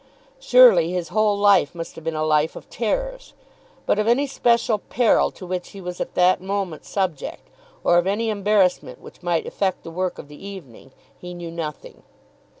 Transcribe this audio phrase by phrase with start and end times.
[0.39, 3.35] Surely his whole life must have been a life of terrors!
[3.85, 7.47] But of any special peril to which he was at that moment subject,
[7.83, 12.01] or of any embarrassment which might affect the work of the evening, he knew nothing.